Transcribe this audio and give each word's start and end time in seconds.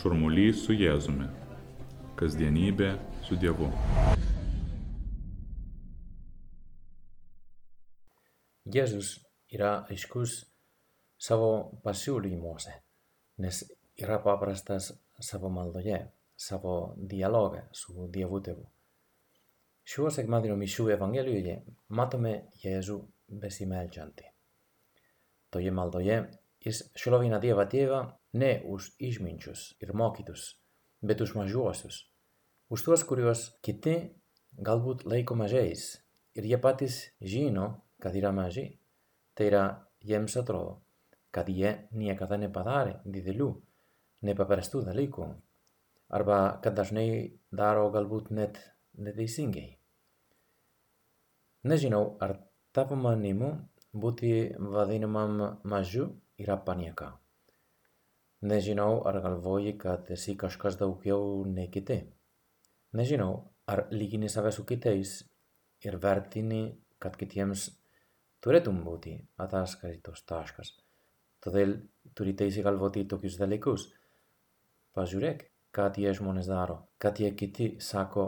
Šurmulys 0.00 0.62
su 0.64 0.72
Jėzumi. 0.72 1.26
Kasdienybė 2.16 2.86
su 3.26 3.36
Dievu. 3.36 3.66
Jėzus 8.64 9.10
yra 9.52 9.74
aiškus 9.92 10.38
savo 11.20 11.50
pasiūlymuose, 11.84 12.72
nes 13.44 13.60
yra 14.00 14.16
paprastas 14.24 14.88
savo 15.20 15.52
maldoje, 15.52 16.00
savo 16.32 16.94
dialoge 16.96 17.66
su 17.76 18.08
Dievu 18.08 18.40
tėvu. 18.48 18.64
Šiuo 19.84 20.08
sekmadienio 20.16 20.56
mišių 20.64 20.94
evangelijoje 20.96 21.58
matome 21.92 22.38
Jėzų 22.64 23.02
besimeldžiantį. 23.44 24.32
Toje 25.52 25.76
maldoje 25.76 26.22
jis 26.64 26.82
šlovina 26.98 27.40
Dievą 27.42 27.66
tėvą 27.70 28.00
ne 28.40 28.52
už 28.68 28.92
išminčius 29.00 29.74
ir 29.80 29.94
mokytus, 29.96 30.56
bet 31.00 31.20
už 31.24 31.34
mažuosius, 31.38 32.04
už 32.68 32.84
tuos, 32.86 33.04
kuriuos 33.08 33.46
kiti 33.64 33.96
galbūt 34.60 35.06
laiko 35.08 35.36
mažais 35.38 35.96
ir 36.34 36.46
jie 36.46 36.58
patys 36.60 37.02
žino, 37.20 37.82
kad 38.00 38.14
yra 38.16 38.32
maži. 38.32 38.66
Tai 39.34 39.46
yra, 39.46 39.64
jiems 40.04 40.36
atrodo, 40.36 40.80
kad 41.32 41.48
jie 41.48 41.88
niekada 41.96 42.36
nepadarė 42.40 42.98
didelių, 43.04 43.50
nepaprastų 44.26 44.82
dalykų, 44.88 45.28
arba 46.12 46.38
kad 46.64 46.76
dažnai 46.76 47.38
daro 47.50 47.88
galbūt 47.94 48.30
net 48.34 48.58
neteisingai. 48.98 49.68
Nežinau, 51.70 52.16
ar 52.20 52.38
tavo 52.74 52.96
manimu 52.96 53.52
būti 53.92 54.56
vadinamam 54.58 55.60
mažu 55.64 56.08
yra 56.40 56.56
panieka. 56.66 57.10
Nežinau, 58.50 59.02
ar 59.08 59.20
galvoji, 59.20 59.74
kad 59.78 60.08
esi 60.14 60.36
kažkas 60.40 60.78
daugiau 60.80 61.44
nei 61.44 61.68
kiti. 61.72 61.98
Nežinau, 62.96 63.34
ar 63.68 63.86
lygini 63.92 64.30
save 64.32 64.52
su 64.56 64.64
kitais 64.64 65.18
ir 65.84 65.98
vertini, 66.00 66.62
kad 66.98 67.16
kitiems 67.20 67.68
turėtum 68.44 68.80
būti 68.84 69.14
ataskaitos 69.44 70.24
taškas. 70.28 70.72
Todėl 71.44 71.76
turi 72.16 72.34
teisę 72.36 72.64
galvoti 72.64 73.06
tokius 73.08 73.38
dalykus. 73.40 73.86
Pažiūrėk, 74.96 75.44
ką 75.76 75.86
tie 75.96 76.12
žmonės 76.16 76.48
daro, 76.50 76.80
ką 77.00 77.12
tie 77.16 77.30
kiti 77.36 77.74
sako, 77.80 78.26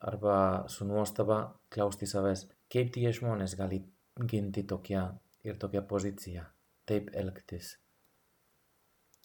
arba 0.00 0.68
su 0.68 0.86
nuostaba 0.88 1.38
klausti 1.72 2.08
savęs, 2.08 2.46
kaip 2.72 2.92
tie 2.94 3.12
žmonės 3.12 3.56
gali 3.58 3.82
ginti 4.30 4.64
tokią 4.68 5.06
ir 5.46 5.58
tokią 5.62 5.82
poziciją, 5.88 6.44
taip 6.86 7.12
elgtis. 7.14 7.74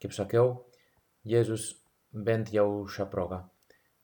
Kaip 0.02 0.14
sakiau, 0.18 0.54
Jėzus 1.28 1.72
bent 2.12 2.50
jau 2.54 2.68
šią 2.90 3.06
progą 3.12 3.44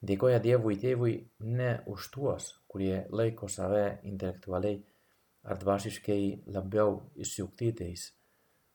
dėkoja 0.01 0.39
Dievui 0.43 0.77
tėvui 0.77 1.15
ne 1.39 1.71
už 1.89 2.09
tuos, 2.13 2.51
kurie 2.69 3.07
laiko 3.09 3.47
save 3.49 3.99
intelektualiai 4.03 4.83
ar 5.47 5.57
dvasiškai 5.57 6.49
labiau 6.53 6.99
išsiugdytais, 7.15 8.11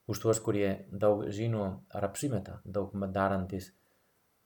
už 0.09 0.19
tuos, 0.19 0.39
kurie 0.43 0.85
daug 0.91 1.27
žino 1.29 1.85
ar 1.89 2.09
apsimeta 2.09 2.59
daug 2.65 2.91
darantis, 3.13 3.71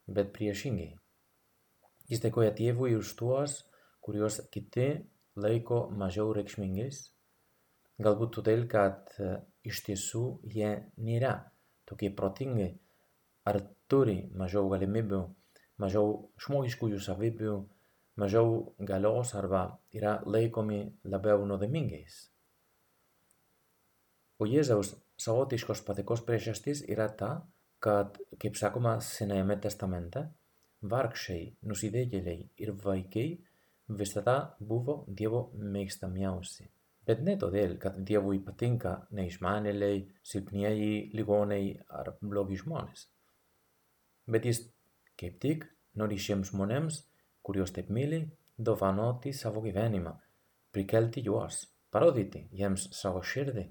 bet 0.08 0.34
priešingai. 0.36 0.94
Jis 2.08 2.24
dėkoja 2.24 2.54
tėvui 2.56 2.96
už 2.96 3.16
tuos, 3.20 3.64
kuriuos 4.02 4.42
kiti 4.52 4.88
laiko 5.36 5.88
mažiau 5.90 6.32
reikšmingais, 6.36 7.10
galbūt 8.00 8.38
todėl, 8.38 8.68
kad 8.70 9.12
iš 9.70 9.84
tiesų 9.88 10.24
jie 10.56 10.72
nėra 10.98 11.34
tokie 11.90 12.10
protingi 12.20 12.70
ar 13.48 13.60
turi 13.92 14.20
mažiau 14.36 14.68
galimybių, 14.72 15.22
mažiau 15.82 16.14
žmogiškųjų 16.44 17.00
savybių, 17.04 17.58
mažiau 18.20 18.56
galios 18.92 19.34
arba 19.40 19.64
yra 19.96 20.18
laikomi 20.26 20.82
labiau 21.06 21.46
nuodėmingais. 21.48 22.18
O 24.38 24.46
Jėzaus 24.46 24.94
savotiškos 25.18 25.82
patikos 25.86 26.22
priežastis 26.26 26.84
yra 26.86 27.08
ta, 27.20 27.32
kad, 27.82 28.20
kaip 28.42 28.58
sakoma 28.60 28.98
Senajame 29.02 29.58
testamente, 29.62 30.28
vargšiai, 30.82 31.56
nusidėjėliai 31.66 32.50
ir 32.62 32.74
vaikai 32.84 33.28
visada 33.88 34.38
buvo 34.60 35.04
Dievo 35.08 35.48
mėgstamiausi. 35.58 36.68
Bet 37.08 37.22
ne 37.24 37.38
todėl, 37.40 37.78
kad 37.80 38.02
Dievui 38.04 38.42
patinka 38.44 38.98
neišmanėliai, 39.16 40.02
silpnieji, 40.28 41.14
ligoniai 41.16 41.70
ar 41.88 42.12
blogi 42.20 42.60
žmonės. 42.60 43.08
Bet 44.28 44.44
jis 44.44 44.66
kaip 45.20 45.40
tik 45.44 45.66
nori 45.98 46.20
šiems 46.20 46.52
žmonėms, 46.52 47.02
kuriuos 47.48 47.72
taip 47.76 47.90
myli, 47.94 48.26
dovanoti 48.58 49.32
savo 49.34 49.64
gyvenimą, 49.64 50.14
prikelti 50.76 51.24
juos, 51.26 51.64
parodyti 51.94 52.44
jiems 52.52 52.90
savo 52.98 53.24
širdį 53.24 53.64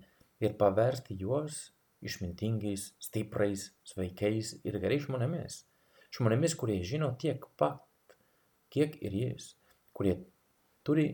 ir 0.42 0.56
paversti 0.58 1.16
juos 1.20 1.66
išmintingais, 2.06 2.90
stiprais, 3.02 3.70
sveikais 3.86 4.54
ir 4.64 4.80
gerais 4.82 5.04
žmonėmis. 5.06 5.62
Žmonėmis, 6.16 6.56
kurie 6.58 6.80
žino 6.86 7.12
tiek 7.20 7.44
pat, 7.60 7.82
kiek 8.72 8.96
ir 9.04 9.16
jis, 9.20 9.52
kurie 9.96 10.16
turi 10.86 11.08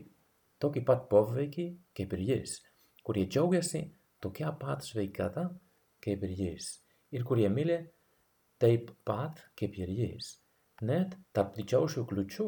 tokį 0.61 0.85
pat 0.87 1.09
poveikį 1.11 1.67
kaip 1.97 2.13
ir 2.17 2.23
jis, 2.29 2.59
kurie 3.03 3.25
džiaugiasi 3.27 3.85
tokia 4.23 4.53
pat 4.59 4.85
sveikata 4.85 5.49
kaip 6.03 6.23
ir 6.27 6.37
jis 6.45 6.73
ir 7.13 7.23
kurie 7.29 7.49
myli 7.49 7.77
taip 8.61 8.91
pat 9.05 9.41
kaip 9.59 9.77
ir 9.77 9.91
jis. 9.93 10.37
Net 10.89 11.13
tarp 11.35 11.53
didžiausių 11.57 12.05
kliučių 12.09 12.47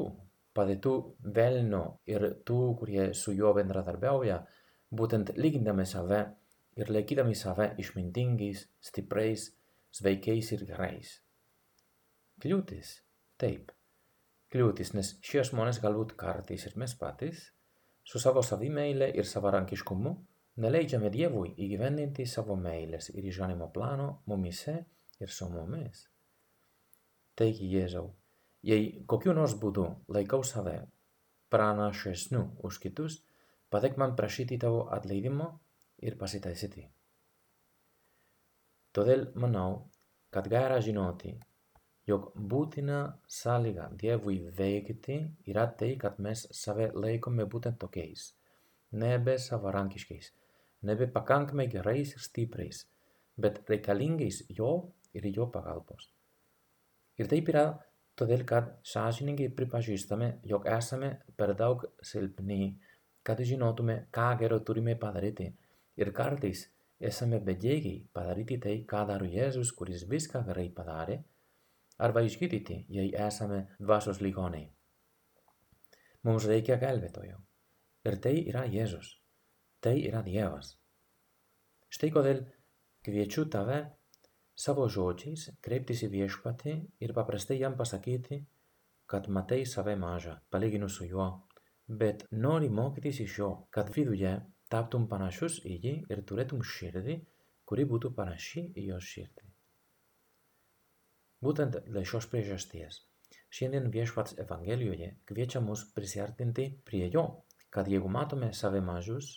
padėtų 0.58 0.94
velnio 1.36 1.84
ir 2.10 2.26
tų, 2.48 2.60
kurie 2.80 3.12
su 3.14 3.36
juo 3.36 3.54
bendradarbiauja, 3.58 4.40
būtent 4.92 5.34
lygindami 5.38 5.86
save 5.86 6.22
ir 6.80 6.92
laikydami 6.92 7.36
save 7.38 7.70
išmintingais, 7.84 8.66
stipriais, 8.90 9.50
sveikais 9.96 10.52
ir 10.56 10.66
gerais. 10.68 11.20
Kliūtis, 12.42 13.00
taip. 13.40 13.72
Kliūtis, 14.52 14.94
nes 14.96 15.14
šie 15.24 15.44
žmonės 15.48 15.80
galbūt 15.84 16.16
kartais 16.20 16.66
ir 16.68 16.76
mes 16.80 16.96
patys 17.00 17.52
su 18.06 18.22
savo 18.22 18.44
savimeile 18.44 19.10
ir 19.18 19.28
savarankiškumu 19.28 20.16
neleidžiame 20.64 21.10
Dievui 21.12 21.54
įgyvendinti 21.66 22.26
savo 22.30 22.56
meilės 22.56 23.10
ir 23.12 23.26
išganimo 23.32 23.72
plano 23.74 24.10
mumise 24.32 24.76
ir 25.20 25.32
su 25.38 25.50
mumis. 25.52 26.06
Taigi, 27.36 27.68
Jėzau, 27.68 28.12
jei 28.64 29.06
kokiu 29.12 29.34
nors 29.36 29.58
būdu 29.60 29.88
laikau 30.16 30.44
save 30.48 30.78
pranašesniu 31.52 32.46
už 32.68 32.80
kitus, 32.84 33.20
padėk 33.74 33.98
man 34.00 34.16
prašyti 34.16 34.60
tavo 34.62 34.86
atleidimo 34.98 35.50
ir 36.08 36.16
pasitaisyti. 36.22 36.86
Todėl 38.96 39.28
manau, 39.36 39.90
kad 40.32 40.48
gera 40.52 40.80
žinoti, 40.80 41.34
jog 42.10 42.32
būtina 42.54 43.00
sąlyga 43.38 43.90
Dievui 44.02 44.38
veikti 44.58 45.18
yra 45.52 45.66
tai, 45.80 45.96
kad 46.02 46.20
mes 46.22 46.46
save 46.54 46.92
laikome 46.94 47.48
būtent 47.50 47.80
tokiais, 47.82 48.34
nebe 48.92 49.38
savarankiškais, 49.42 50.32
nebe 50.86 51.08
pakankamai 51.18 51.68
gerais 51.72 52.14
ir 52.14 52.22
stipriais, 52.28 52.86
bet 53.38 53.64
reikalingais 53.70 54.44
jo 54.60 54.72
ir 55.18 55.26
jo 55.34 55.50
pagalbos. 55.52 56.12
Ir 57.18 57.30
taip 57.32 57.50
yra 57.50 57.66
todėl, 58.20 58.46
kad 58.48 58.76
sąžiningai 58.86 59.50
pripažįstame, 59.58 60.36
jog 60.48 60.68
esame 60.72 61.16
per 61.36 61.56
daug 61.58 61.84
silpni, 62.04 62.76
kad 63.26 63.42
žinotume, 63.42 64.06
ką 64.14 64.34
gero 64.40 64.60
turime 64.60 64.96
padaryti. 65.00 65.50
Ir 65.98 66.12
kartais 66.14 66.68
esame 67.00 67.40
bedėgiai 67.44 68.04
padaryti 68.14 68.60
tai, 68.62 68.76
ką 68.88 69.06
daro 69.10 69.26
Jėzus, 69.26 69.72
kuris 69.76 70.04
viską 70.12 70.44
gerai 70.46 70.68
padarė 70.76 71.24
arba 71.98 72.24
išgydyti, 72.26 72.86
jei 72.90 73.12
esame 73.28 73.66
dvasios 73.80 74.22
ligoniai. 74.22 74.70
Mums 76.26 76.48
reikia 76.50 76.80
gelbėtojo. 76.82 77.38
Ir 78.06 78.18
tai 78.22 78.34
yra 78.50 78.66
Jėzus. 78.70 79.12
Tai 79.82 79.94
yra 80.02 80.24
Dievas. 80.26 80.72
Štai 81.94 82.10
kodėl 82.14 82.42
kviečiu 83.06 83.46
tave 83.54 83.78
savo 84.64 84.88
žodžiais 84.90 85.46
kreiptis 85.66 86.02
į 86.08 86.10
viešpatį 86.16 86.74
ir 87.06 87.14
paprastai 87.18 87.60
jam 87.60 87.78
pasakyti, 87.78 88.40
kad 89.06 89.30
matai 89.30 89.62
save 89.70 89.94
mažą, 90.02 90.36
palyginus 90.50 90.98
su 90.98 91.06
juo, 91.12 91.28
bet 92.02 92.26
nori 92.32 92.70
mokytis 92.70 93.22
iš 93.28 93.38
jo, 93.40 93.52
kad 93.70 93.94
viduje 93.96 94.34
taptum 94.74 95.06
panašus 95.12 95.60
į 95.70 95.78
jį 95.86 95.96
ir 96.10 96.24
turėtum 96.30 96.66
širdį, 96.76 97.20
kuri 97.70 97.86
būtų 97.92 98.16
panaši 98.18 98.66
į 98.74 98.88
jo 98.90 99.02
širdį. 99.12 99.55
Būtent 101.46 101.76
dėl 101.86 102.06
šios 102.10 102.26
priežasties. 102.32 103.02
Šiandien 103.56 103.92
viešpats 103.94 104.38
Evangelijoje 104.42 105.12
kviečia 105.30 105.62
mus 105.62 105.84
prisartinti 105.96 106.66
prie 106.88 107.10
jo, 107.14 107.26
kad 107.70 107.88
jeigu 107.92 108.10
matome 108.10 108.50
save 108.54 108.82
mažus, 108.82 109.28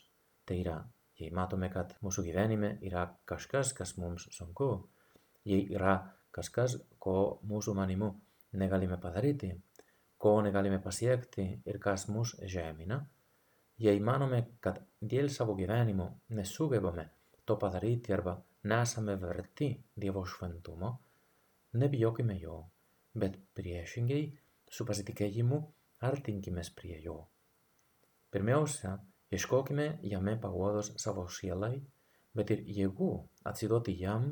tai 0.48 0.60
yra, 0.62 0.78
jei 1.20 1.28
matome, 1.34 1.68
kad 1.74 1.92
mūsų 2.04 2.24
gyvenime 2.28 2.70
yra 2.88 3.04
kažkas, 3.28 3.74
kas 3.76 3.96
mums 4.00 4.28
sunku, 4.34 4.70
jei 5.44 5.66
yra 5.74 5.98
kažkas, 6.34 6.78
ko 6.98 7.16
mūsų 7.50 7.74
manimu 7.76 8.12
negalime 8.62 8.98
padaryti, 9.02 9.52
ko 10.18 10.38
negalime 10.46 10.80
pasiekti 10.82 11.46
ir 11.68 11.78
kas 11.82 12.06
mus 12.08 12.34
žemina, 12.54 13.02
jei 13.78 14.00
manome, 14.00 14.44
kad 14.64 14.80
dėl 15.00 15.28
savo 15.34 15.54
gyvenimo 15.58 16.08
nesugebame 16.38 17.08
to 17.44 17.58
padaryti 17.58 18.12
arba 18.16 18.38
nesame 18.64 19.16
verti 19.16 19.70
Dievo 19.96 20.24
šventumo, 20.26 20.90
nebijokime 21.74 22.38
jo, 22.40 22.60
bet 23.14 23.36
priešingai 23.58 24.22
su 24.70 24.86
pasitikėjimu 24.88 25.58
artinkimės 26.08 26.70
prie 26.78 26.98
jo. 27.04 27.18
Pirmiausia, 28.30 28.98
ieškokime 29.32 29.88
jame 30.04 30.36
paguodos 30.40 30.92
savo 31.00 31.26
sielai, 31.32 31.78
bet 32.36 32.52
ir 32.54 32.64
jėgų 32.78 33.10
atsiduoti 33.50 33.94
jam 34.00 34.30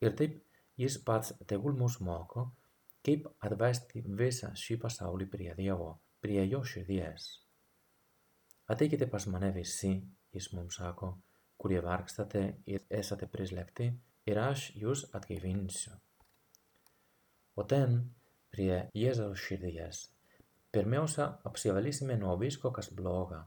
ir 0.00 0.16
taip 0.18 0.40
jis 0.80 0.98
pats 1.04 1.34
tegul 1.48 1.76
mus 1.78 2.00
moko, 2.00 2.46
kaip 3.06 3.28
atvesti 3.46 4.02
visą 4.20 4.52
šį 4.58 4.78
pasaulį 4.82 5.28
prie 5.32 5.52
Dievo, 5.58 5.92
prie 6.20 6.42
jo 6.48 6.62
širdies. 6.64 7.28
Ateikite 8.72 9.06
pas 9.06 9.28
mane 9.30 9.52
visi, 9.54 9.92
jis 10.34 10.50
mums 10.56 10.80
sako, 10.80 11.12
kurie 11.56 11.78
vargstate 11.84 12.42
ir 12.66 12.82
esate 13.00 13.28
prislėgti, 13.30 13.92
ir 14.26 14.42
aš 14.42 14.72
jūs 14.80 15.06
atgaivinsiu. 15.14 15.94
O 17.56 17.64
ten, 17.64 17.98
prie 18.52 18.82
Jėzaus 18.92 19.40
širdies, 19.40 20.02
pirmiausia 20.76 21.26
apsivalysime 21.48 22.18
nuo 22.20 22.34
visko, 22.40 22.70
kas 22.78 22.90
bloga, 22.92 23.38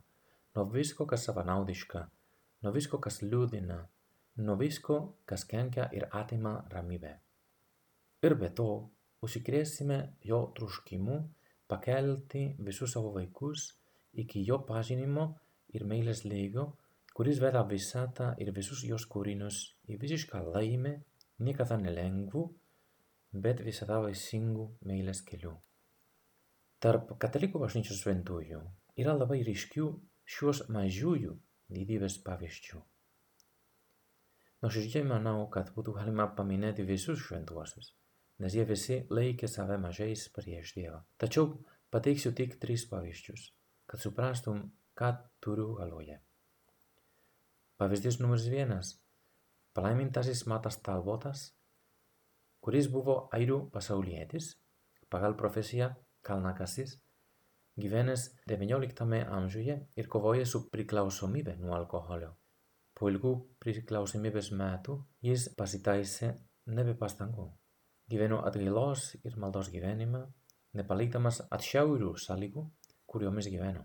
nuo 0.56 0.64
visko, 0.74 1.06
kas 1.06 1.28
savanaudiška, 1.28 2.02
nuo 2.64 2.72
visko, 2.74 2.98
kas 2.98 3.20
liūdina, 3.22 3.76
nuo 4.46 4.56
visko, 4.58 4.96
kas 5.30 5.44
kenkia 5.52 5.86
ir 5.94 6.08
atima 6.22 6.56
ramybę. 6.72 7.12
Ir 8.26 8.34
be 8.40 8.50
to, 8.60 8.70
užsikrėsime 9.24 10.00
jo 10.26 10.40
truškimu 10.58 11.18
pakelti 11.70 12.42
visus 12.66 12.96
savo 12.96 13.12
vaikus 13.14 13.68
iki 14.24 14.42
jo 14.48 14.58
pažinimo 14.66 15.26
ir 15.76 15.84
meilės 15.86 16.24
lygio, 16.26 16.66
kuris 17.14 17.38
veda 17.42 17.62
visatą 17.68 18.32
ir 18.42 18.50
visus 18.56 18.82
jos 18.88 19.06
kūrinius 19.12 19.60
į 19.86 20.00
visišką 20.02 20.42
laimę, 20.50 20.96
niekada 21.38 21.78
nelengvų, 21.78 22.42
bet 23.32 23.62
visada 23.64 24.00
vaisingų 24.04 24.66
meilės 24.86 25.22
kelių. 25.26 25.54
Tarp 26.80 27.12
katalikų 27.20 27.60
bažnyčios 27.60 28.00
šventųjų 28.02 28.60
yra 29.02 29.14
labai 29.14 29.42
ryškių 29.46 29.90
šios 30.24 30.64
mažųjų 30.72 31.36
didybės 31.70 32.18
pavyzdžių. 32.24 32.80
Nuoširdžiai 34.60 35.06
manau, 35.08 35.46
kad 35.52 35.70
būtų 35.76 35.94
galima 35.96 36.26
paminėti 36.36 36.84
visus 36.84 37.20
šventuosius, 37.24 37.94
nes 38.40 38.56
jie 38.56 38.64
visi 38.68 38.98
laikė 39.08 39.48
save 39.48 39.78
mažais 39.80 40.26
prieš 40.34 40.74
Dievą. 40.76 41.00
Tačiau 41.20 41.54
pateiksiu 41.92 42.34
tik 42.36 42.58
tris 42.60 42.84
pavyzdžius, 42.90 43.46
kad 43.88 44.02
suprastum, 44.02 44.66
ką 44.96 45.14
turiu 45.40 45.74
galvoje. 45.78 46.18
Pavyzdys 47.80 48.20
numeris 48.20 48.50
vienas- 48.52 48.98
palaimintasis 49.76 50.44
Matas 50.46 50.76
Talbotas, 50.84 51.54
kuris 52.64 52.88
buvo 52.92 53.14
airių 53.36 53.58
pasaulietis, 53.74 54.54
pagal 55.12 55.36
profesiją 55.36 55.88
kalnakasis, 56.26 56.90
gyvenęs 57.80 58.22
XIX 58.50 59.24
amžiuje 59.38 59.76
ir 59.96 60.06
kovoja 60.14 60.44
su 60.46 60.58
priklausomybė 60.72 61.52
nuo 61.60 61.74
alkoholio. 61.76 62.30
Po 62.94 63.08
ilgų 63.08 63.32
priklausomybės 63.64 64.48
metų 64.52 65.04
jis 65.24 65.48
pasitaisė 65.56 66.34
nebe 66.76 66.94
pastangų. 67.02 67.46
Gyveno 68.10 68.38
atgailos 68.46 69.16
ir 69.24 69.36
maldos 69.38 69.68
gyvenimą, 69.72 70.22
nepalikdamas 70.76 71.40
atšiaurių 71.56 72.10
sąlygų, 72.18 72.62
kuriomis 73.06 73.46
gyveno. 73.52 73.84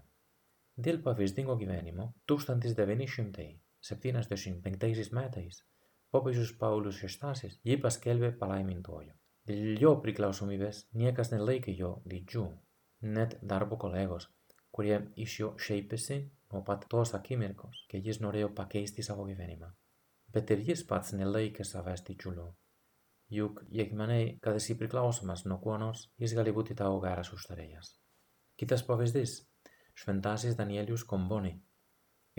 Dėl 0.75 0.97
pavyzdingo 1.05 1.55
gyvenimo 1.61 2.05
1975 2.27 5.11
metais 5.15 5.55
popiežius 6.15 6.55
Paulius 6.61 7.03
VI 7.03 7.51
jį 7.67 7.77
paskelbė 7.83 8.31
palaimintuoju. 8.39 9.11
Dėl 9.45 9.81
jo 9.81 9.91
priklausomybės 10.01 10.85
niekas 10.97 11.29
nelaikė 11.33 11.75
jo 11.77 11.91
didžių, 12.11 12.45
net 13.17 13.35
darbo 13.51 13.77
kolegos, 13.77 14.29
kurie 14.73 14.97
iš 15.25 15.39
jo 15.41 15.49
šeipėsi 15.67 16.17
nuo 16.53 16.63
pat 16.65 16.87
tos 16.89 17.13
akimirkos, 17.17 17.83
kai 17.91 18.01
jis 18.07 18.21
norėjo 18.23 18.53
pakeisti 18.57 19.05
savo 19.05 19.27
gyvenimą. 19.27 19.69
Bet 20.33 20.51
ir 20.55 20.63
jis 20.69 20.81
pats 20.89 21.13
nelaikė 21.19 21.67
savęs 21.67 22.03
didžiuliu. 22.07 22.47
Juk 23.35 23.61
jei 23.73 23.91
manai, 23.99 24.37
kad 24.41 24.57
esi 24.57 24.75
priklausomas 24.79 25.45
nuo 25.45 25.59
kuo 25.61 25.77
nors, 25.81 26.07
jis 26.21 26.33
gali 26.37 26.53
būti 26.55 26.77
tavo 26.81 26.99
geras 27.03 27.31
užtarėjas. 27.35 27.95
Kitas 28.57 28.85
pavyzdys- 28.87 29.37
šventasis 30.01 30.57
Danielius 30.57 31.03
Komboni, 31.03 31.55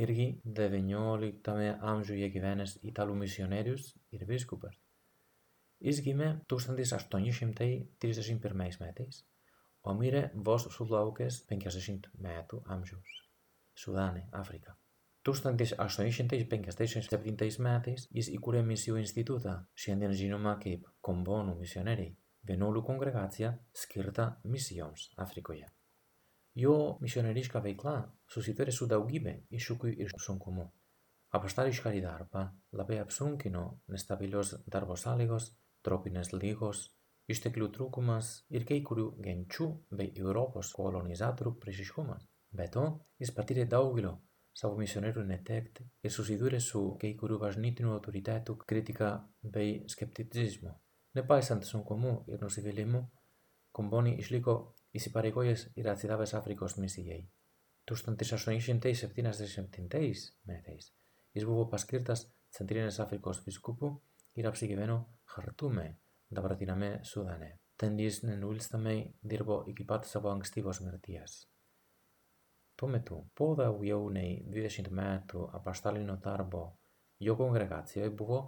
irgi 0.04 0.26
XIX 0.44 1.70
amžiuje 1.92 2.26
gyvenęs 2.34 2.72
italų 2.90 3.14
misionierius 3.22 3.84
ir 4.16 4.22
viskupas. 4.28 4.74
Jis 5.80 5.98
gimė 6.04 6.28
1831 6.52 8.80
metais, 8.80 9.14
o 9.82 9.94
mirė 9.94 10.30
vos 10.48 10.62
sulaukęs 10.76 11.34
50 11.52 12.10
metų 12.26 12.56
amžiaus. 12.76 13.12
Sudane, 13.76 14.22
Afrika. 14.32 14.76
1857 15.26 17.58
metais 17.66 18.06
jis 18.18 18.28
įkūrė 18.36 18.60
misijų 18.66 18.96
institutą, 19.02 19.54
šiandien 19.74 20.12
žinoma 20.20 20.52
kaip 20.62 20.82
Kombonų 21.08 21.54
misionieriai, 21.60 22.12
vienuolių 22.46 22.82
kongregacija 22.86 23.50
skirta 23.84 24.24
misijoms 24.44 25.02
Afrikoje. 25.26 25.66
Jo 26.56 26.96
misionieriška 27.04 27.60
veikla 27.64 27.94
susitarė 28.32 28.72
su 28.72 28.86
daugybė 28.88 29.32
iššūkių 29.58 29.90
ir 30.04 30.12
sunkumų. 30.24 30.64
Apaštališką 31.36 31.90
darbą 32.00 32.44
labai 32.80 32.96
apsunkino 33.02 33.64
nestabilios 33.92 34.54
darbo 34.74 34.96
sąlygos, 34.96 35.50
tropinės 35.84 36.32
lygos, 36.32 36.86
išteklių 37.28 37.68
trūkumas 37.74 38.30
ir 38.56 38.64
kai 38.64 38.78
kurių 38.88 39.08
genčių 39.26 39.66
bei 39.98 40.14
Europos 40.22 40.72
kolonizatorių 40.78 41.52
priešiškumas. 41.60 42.24
Be 42.56 42.68
to, 42.72 42.86
jis 43.20 43.34
patyrė 43.36 43.66
daugelio 43.68 44.14
savo 44.56 44.78
misionierių 44.80 45.26
netekti 45.28 45.84
ir 46.08 46.14
susidūrė 46.14 46.62
su 46.64 46.86
kai 47.02 47.12
kurių 47.20 47.36
bažnytinių 47.42 47.92
autoritetų 47.98 48.56
kritika 48.64 49.10
bei 49.42 49.82
skepticizmu. 49.92 50.72
Nepaisant 51.20 51.68
sunkumų 51.68 52.16
ir 52.32 52.40
nusivylimų, 52.40 53.04
Komboni 53.76 54.14
išliko 54.16 54.52
įsipareigojęs 54.94 55.68
ir 55.76 55.88
atsidavęs 55.90 56.34
Afrikos 56.34 56.78
misijai. 56.78 57.28
1877 57.86 59.88
metais 60.46 60.92
jis 61.36 61.44
buvo 61.44 61.66
paskirtas 61.68 62.22
Centrinės 62.56 62.96
Afrikos 63.02 63.42
viskupu 63.44 63.90
ir 64.40 64.46
apsigyveno 64.48 64.96
Hartume, 65.34 65.84
dabartiniame 66.32 67.02
Sudane. 67.04 67.50
Ten 67.76 67.98
jis 68.00 68.22
nenuilstamai 68.24 68.96
dirbo 69.20 69.58
iki 69.68 69.84
pat 69.84 70.08
savo 70.08 70.30
ankstyvos 70.32 70.80
mirties. 70.80 71.34
Tuo 72.76 72.88
metu, 72.88 73.18
po 73.36 73.50
daugiau 73.58 74.08
nei 74.12 74.38
20 74.52 74.88
metų 74.96 75.44
apaštalinio 75.58 76.16
darbo, 76.24 76.62
jo 77.20 77.36
kongregacijoje 77.36 78.14
buvo 78.16 78.40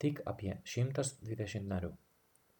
tik 0.00 0.22
apie 0.32 0.54
120 0.64 1.68
narių. 1.68 1.92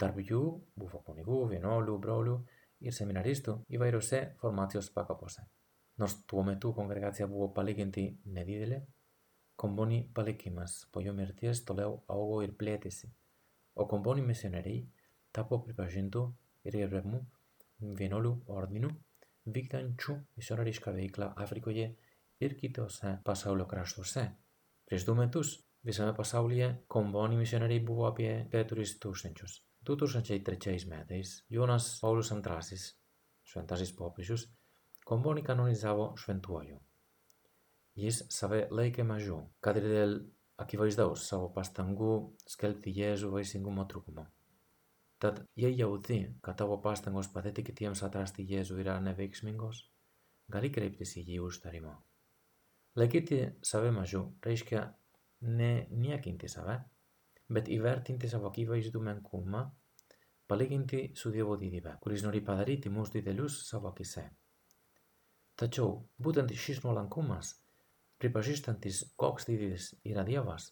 Tarp 0.01 0.21
jų 0.21 0.43
buvo 0.77 1.01
kunigų, 1.05 1.41
vienuolių, 1.55 1.97
brolių 2.05 2.37
ir 2.37 2.60
seminaristų 2.89 3.57
įvairiose 3.77 4.23
formacijos 4.41 4.91
pakopose. 4.97 5.45
Nors 6.01 6.17
tuo 6.27 6.43
metu 6.47 6.73
kongregacija 6.73 7.29
buvo 7.29 7.53
palyginti 7.53 8.09
nedidelė, 8.25 8.83
Komboni 9.61 10.07
palikimas 10.17 10.87
po 10.93 11.03
jo 11.05 11.13
mirties 11.13 11.67
toliau 11.69 11.99
augo 12.09 12.39
ir 12.41 12.55
plėtėsi 12.57 13.11
o 13.75 13.87
Komboni 13.89 14.23
misionieriai 14.27 14.81
tapo 15.37 15.61
pripažintų 15.65 16.23
ir 16.69 16.77
gerbiamų 16.83 17.21
vienuolių 18.01 18.33
ordinų 18.59 18.91
vykdančių 19.57 20.17
misionierišką 20.41 20.95
veiklą 20.97 21.31
Afrikoje 21.45 21.87
ir 22.45 22.57
kitose 22.61 23.17
pasaulio 23.25 23.67
kraštuose. 23.71 24.27
Prieš 24.89 25.07
du 25.09 25.17
metus 25.17 25.55
visame 25.87 26.13
pasaulyje 26.17 26.71
Komboni 26.93 27.41
misionieriai 27.41 27.85
buvo 27.87 28.07
apie 28.11 28.31
4 28.53 28.89
tūkstančius. 29.05 29.61
2003 29.89 30.87
metais 30.91 31.45
Jonas 31.49 31.93
Paulus 32.01 32.31
II, 32.33 32.81
šventasis 33.49 33.93
popiežius, 33.97 34.49
Komboni 35.11 35.43
kanonizavo 35.43 36.13
šventuoju. 36.23 36.77
Jis 37.99 38.21
save 38.31 38.61
laikė 38.71 39.03
mažu, 39.03 39.39
kad 39.65 39.81
ir 39.81 39.87
dėl 39.91 40.13
akivaizdaus 40.63 41.25
savo 41.27 41.49
pastangų 41.57 42.13
skelbti 42.53 42.93
Jėzų 42.95 43.33
vaisingumo 43.33 43.87
trūkumo. 43.91 44.27
Tad 45.21 45.43
jei 45.59 45.73
jauti, 45.77 46.21
kad 46.45 46.61
tavo 46.61 46.79
pastangos 46.85 47.33
padėti 47.33 47.65
kitiems 47.67 48.05
atrasti 48.07 48.47
Jėzų 48.53 48.79
yra 48.85 49.01
neveiksmingos, 49.05 49.83
gali 50.53 50.71
kreiptis 50.73 51.17
į 51.19 51.27
jį 51.33 51.41
užtarimo. 51.49 51.97
Laikyti 53.01 53.43
save 53.67 53.91
mažu 53.97 54.23
reiškia 54.47 54.87
ne 55.59 55.73
niekinti 55.91 56.49
save, 56.49 56.79
bet 57.51 57.69
įvertinti 57.69 58.31
savo 58.31 58.51
akivaizdų 58.51 59.03
menkumą 59.07 59.65
palyginti 60.51 61.01
su 61.19 61.31
Dievo 61.35 61.57
didybė, 61.59 61.97
kuris 62.03 62.25
nori 62.27 62.43
padaryti 62.47 62.91
mus 62.91 63.13
didelius 63.15 63.61
savo 63.69 63.91
akise. 63.91 64.25
Tačiau 65.61 65.93
būtent 66.27 66.55
šis 66.65 66.81
nuolankumas, 66.85 67.53
pripažįstantis, 68.23 69.03
koks 69.21 69.47
didis 69.51 69.91
yra 70.11 70.25
Dievas, 70.27 70.71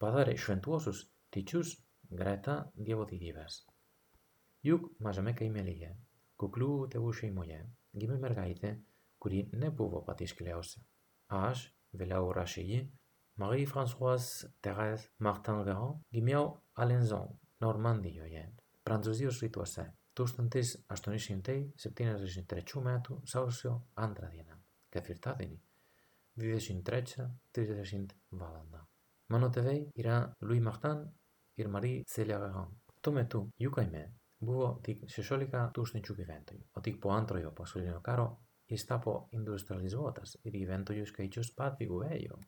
padarė 0.00 0.36
šventuosius 0.38 1.04
tyčius 1.34 1.74
greta 2.22 2.56
Dievo 2.76 3.04
didybės. 3.10 3.62
Juk 4.62 4.88
mažame 5.02 5.34
kaimelyje, 5.34 5.90
kuklių 6.38 6.72
tėvų 6.94 7.12
šeimoje, 7.18 7.60
gimė 7.98 8.18
mergaitė, 8.22 8.76
kuri 9.22 9.44
nebuvo 9.58 10.00
pati 10.06 10.28
iškiliausia. 10.28 10.80
Aš, 11.42 11.66
vėliau 11.98 12.32
rašė 12.36 12.64
ji, 12.68 12.80
Marie-Françoise 13.40 14.50
Thérèse 14.60 15.08
Martin 15.24 15.64
Garon 15.66 15.98
γυμιό 16.08 16.62
Αλενζόν, 16.72 17.40
Νορμάνδιο 17.58 18.26
γεν. 18.26 18.54
Πραντζοζίο 18.82 19.30
Ρίτουασέ. 19.40 19.94
Τούστον 20.12 20.48
τη 20.48 20.60
Αστονίσιον 20.86 21.42
Τέι, 21.42 21.72
σε 21.74 21.88
Σεπτίνα 21.88 22.16
Ζήν 22.16 22.46
Τρετσούμε 22.46 23.00
του, 23.02 23.22
Σάουσιο 23.24 23.86
Άντρα 23.94 24.28
Διενά. 24.28 24.62
Καθιρτά 24.88 25.34
δίνει. 25.34 25.62
Δίδεσιν 26.32 26.82
Τρέτσα, 26.82 27.40
Τρίδεσιν 27.50 28.06
Βάλαντα. 28.28 28.88
Μόνο 29.26 29.48
τεβέ, 29.48 29.88
Ιρά 29.92 30.36
Λουί 30.38 30.60
Μαχτάν, 30.60 31.14
Ιρμαρή 31.54 32.04
Σέλια 32.06 32.38
Γαγόν. 32.38 32.82
Το 33.00 33.12
με 33.12 33.24
του, 33.24 33.48
Ιούκαϊμέ, 33.56 34.14
Μπούω 34.38 34.78
τη 34.82 34.98
Σεσόλικα 35.04 35.70
του 35.72 35.84
στην 35.84 36.00
Τσουκιβέντο. 36.02 36.52
Ότι 36.70 36.96
που 36.96 37.12
άντρωιο, 37.12 37.52
που 37.52 37.62
ασχολείται 37.62 37.94
ο 37.94 38.00
Κάρο, 38.00 38.40
Ιστάπο 38.66 39.26
Ιντουστραλισμότα, 39.30 40.22
Ιρ 40.42 40.54
Ιβέντο 40.54 40.92
Ιου 40.92 41.04
και 41.04 41.22
Ιτσου 41.22 41.54
Πάτ 41.54 41.76
Βιγουέλιο 41.76 42.38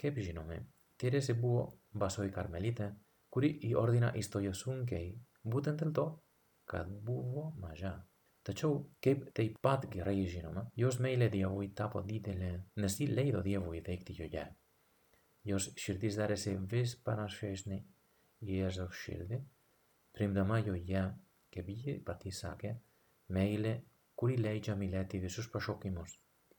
και 0.00 0.06
επιγίνομαι, 0.06 0.66
τήρε 0.96 1.20
σε 1.20 1.34
που 1.34 1.78
βασό 1.90 2.22
οι 2.24 2.30
καρμελίτε, 2.30 2.96
κουρί 3.28 3.58
η 3.60 3.74
όρδινα 3.74 4.14
εις 4.14 4.28
το 4.28 4.38
γιοσούν 4.38 4.84
και 4.84 5.14
μπούτεν 5.42 5.76
τελτό, 5.76 6.22
καμπούβο 6.64 7.54
μαζά. 7.58 8.08
Τα 8.42 8.52
τσόου, 8.52 8.94
και 8.98 9.14
τε 9.14 9.52
πατ 9.60 9.94
γραγί 9.94 10.22
γίνομαι, 10.22 10.70
γιο 10.72 10.90
μέιλε 10.98 11.28
διαβούι 11.28 11.68
τάπο 11.68 12.02
δίτελε, 12.02 12.64
νεστή 12.72 13.06
λέει 13.06 13.30
το 13.30 13.40
διαβούι 13.40 13.80
δέκτη 13.80 14.12
γιογιά. 14.12 14.56
Γιο 15.40 15.58
σιρτής 15.58 16.14
δάρε 16.14 16.34
σε 16.34 16.56
βυσ 16.56 16.96
παρασχέσνη, 16.96 17.86
γιέζο 18.38 18.90
σιρτή, 18.90 19.48
γιογιά, 20.62 21.20
και 21.48 21.62
πήγε 21.62 21.92
πατήσακε. 21.92 22.80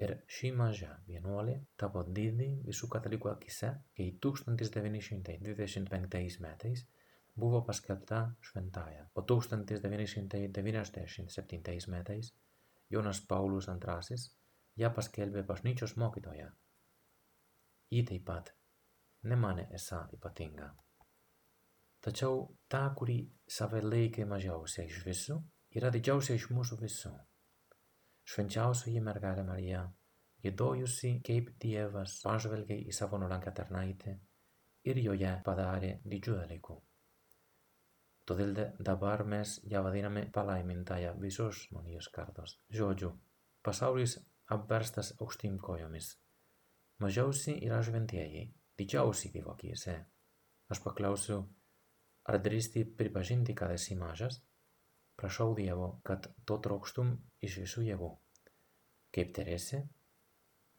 Ir 0.01 0.11
ši 0.35 0.49
maža 0.57 0.91
vienuolė 1.05 1.55
tapo 1.77 2.01
didį 2.17 2.49
visų 2.65 2.87
katalikų 2.95 3.29
akise, 3.31 3.69
kai 3.97 4.07
1925 4.25 6.39
metais 6.45 6.79
buvo 7.43 7.59
paskelbta 7.67 8.19
šventaja, 8.49 9.03
o 9.13 9.21
1997 9.21 11.87
metais 11.95 12.25
Jonas 12.89 13.19
Paulus 13.27 13.67
II 13.69 14.17
ją 14.81 14.89
paskelbė 14.95 15.41
bažnyčios 15.47 15.95
mokytoja. 16.01 16.49
Ji 17.91 18.03
taip 18.07 18.23
pat 18.27 18.53
nemanė 19.31 19.65
esą 19.77 19.99
ypatinga. 20.17 20.67
Tačiau 22.01 22.47
ta, 22.67 22.89
kuri 22.97 23.19
save 23.45 23.81
laikė 23.85 24.25
mažiausia 24.25 24.83
iš 24.89 25.03
visų, 25.05 25.37
yra 25.77 25.89
didžiausia 25.93 26.33
iš 26.39 26.49
mūsų 26.49 26.79
visų. 26.81 27.13
Švenčiausioji 28.29 29.01
mergelė 29.03 29.43
Marija, 29.47 29.81
gėdojusi 30.43 31.15
kaip 31.25 31.49
Dievas 31.61 32.19
pažvelgė 32.25 32.77
į 32.87 32.93
savo 32.95 33.19
nuolankę 33.21 33.53
tarnaitę 33.57 34.15
ir 34.91 35.01
joje 35.01 35.33
padarė 35.45 35.91
didžių 36.13 36.37
dalykų. 36.43 36.77
Todėl 38.29 38.53
dabar 38.79 39.23
mes 39.25 39.57
ją 39.73 39.81
vadiname 39.83 40.27
palaimintąją 40.35 41.15
visos 41.21 41.65
žmonijos 41.65 42.07
kartos. 42.15 42.59
Žodžiu, 42.69 43.09
pasaulis 43.65 44.19
apverstas 44.55 45.13
aukštyn 45.19 45.57
kojomis. 45.59 46.13
Mažiausi 47.01 47.57
yra 47.65 47.81
šventieji, 47.83 48.45
didžiausi 48.77 49.31
Dievo 49.33 49.55
akise. 49.55 49.97
Aš 50.71 50.83
paklausiu, 50.85 51.41
ar 52.29 52.37
drįsti 52.45 52.85
pripažinti, 52.97 53.55
kad 53.57 53.73
esi 53.73 53.97
mažas? 53.97 54.39
Prašau 55.21 55.53
Dievo, 55.53 55.99
kad 56.01 56.25
to 56.49 56.55
trokštum 56.65 57.11
iš 57.45 57.59
visų 57.61 57.83
jėgų. 57.85 58.07
Kaip 59.13 59.33
Teresė, 59.37 59.83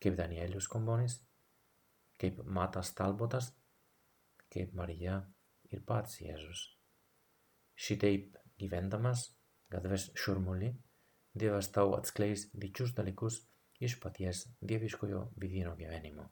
kaip 0.02 0.16
Danielius 0.18 0.66
Kombonis, 0.66 1.20
kaip 2.18 2.40
Matas 2.42 2.90
Talbotas, 2.98 3.52
kaip 4.50 4.72
Marija 4.74 5.20
ir 5.70 5.84
pats 5.86 6.18
Jėzus. 6.24 6.64
Šitaip 7.78 8.34
gyvendamas, 8.58 9.28
gatvės 9.70 10.08
šurmulį, 10.18 10.72
Dievas 11.38 11.70
tau 11.72 11.94
atskleis 11.96 12.48
didžius 12.52 12.90
dalykus 12.98 13.38
iš 13.80 13.94
paties 14.02 14.42
dieviškojo 14.60 15.22
vidinio 15.40 15.76
gyvenimo. 15.78 16.26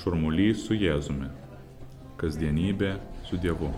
Šurmulys 0.00 0.62
su 0.68 0.78
Jėzumi. 0.78 1.45
Kasdienybė 2.16 2.96
su 3.28 3.36
Dievu. 3.36 3.72